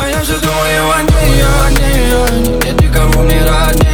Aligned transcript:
А 0.00 0.08
я 0.08 0.20
все 0.22 0.38
думаю 0.38 0.92
о 0.92 1.02
ней, 1.02 1.42
о 1.42 1.70
ней, 1.70 2.14
о 2.14 2.30
ней. 2.30 2.60
Нет 2.64 2.80
никому 2.80 3.24
не 3.24 3.40
родней, 3.40 3.48
родней, 3.68 3.87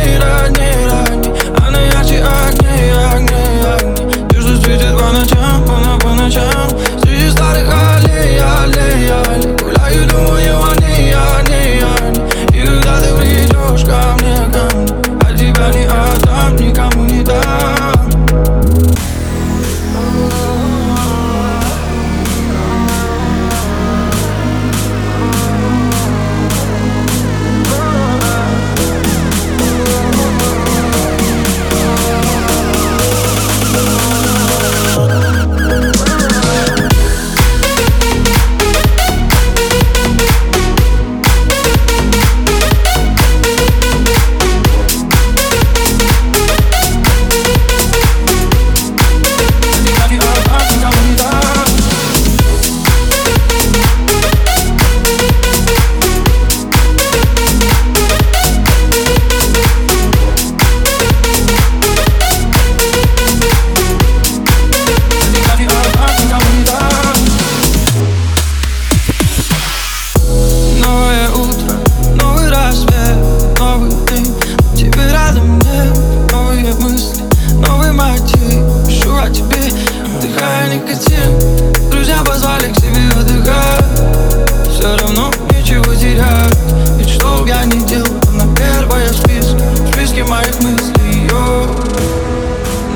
ничего 85.65 85.95
терять 85.95 86.59
Ведь 86.99 87.09
что 87.09 87.43
б 87.43 87.49
я 87.49 87.65
ни 87.65 87.81
делал, 87.87 88.07
она 88.29 88.45
первая 88.55 89.09
в 89.09 89.17
списке 89.17 89.57
В 89.57 89.95
списке 89.95 90.25
моих 90.25 90.55
мыслей, 90.61 91.27
йо 91.31 91.67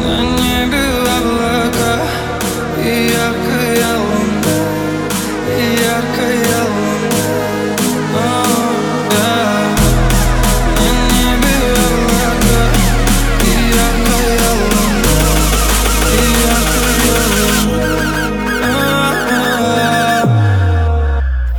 На 0.05 0.20
небе 0.20 0.84
облака 1.19 2.02
и 2.84 3.10
яркая 3.10 3.97
луна 3.97 4.56
И 5.56 5.80
яркая 5.80 6.62
луна. 6.64 6.88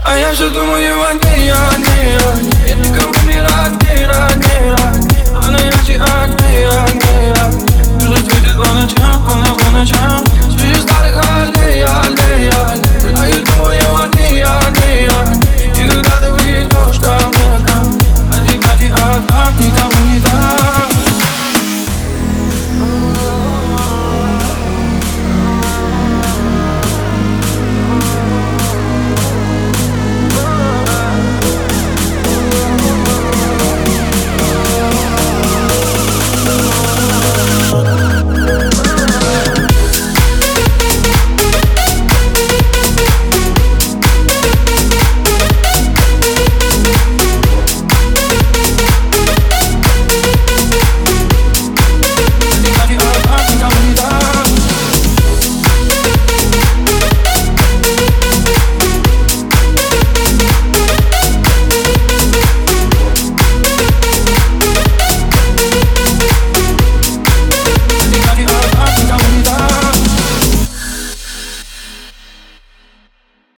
А 0.06 0.18
я 0.18 0.32
все 0.32 0.50
думаю 0.50 0.99
о 1.10 1.14
ней, 1.14 1.52
о 1.52 1.78
ней, 1.78 2.18
о 2.18 2.36
ней 2.36 2.54
Нет 2.68 2.78
никому 2.78 3.14
не 3.26 3.42
родней, 3.42 4.06
родней, 4.06 4.72
родней 4.72 5.24
Она 5.36 5.58
ярче 5.58 6.00
огней, 6.00 6.68
огней, 6.68 7.32
огней 7.32 8.00
Что 8.00 8.16
светит 8.18 8.56
по 8.56 8.74
ночам, 8.74 9.26
по, 9.26 9.64
по 9.64 9.72
ночам 9.72 10.39